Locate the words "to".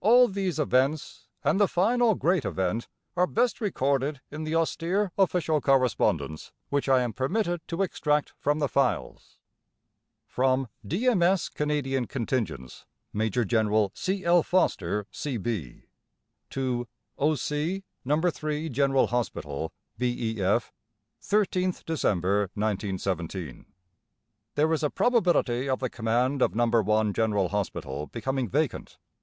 7.68-7.82, 16.48-16.88